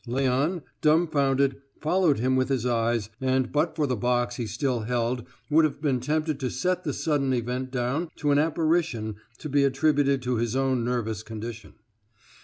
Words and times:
Léon, 0.07 0.63
dumbfounded, 0.81 1.57
followed 1.79 2.17
him 2.17 2.35
with 2.35 2.49
his 2.49 2.65
eyes, 2.65 3.11
and 3.21 3.51
but 3.51 3.75
for 3.75 3.85
the 3.85 3.95
box 3.95 4.37
he 4.37 4.47
still 4.47 4.79
held 4.79 5.27
would 5.47 5.63
have 5.63 5.79
been 5.79 5.99
tempted 5.99 6.39
to 6.39 6.49
set 6.49 6.83
the 6.83 6.91
sudden 6.91 7.33
event 7.33 7.69
down 7.69 8.09
to 8.15 8.31
an 8.31 8.39
apparition 8.39 9.17
to 9.37 9.47
be 9.47 9.63
attributed 9.63 10.23
to 10.23 10.37
his 10.37 10.55
own 10.55 10.83
nervous 10.83 11.21
condition. 11.21 11.75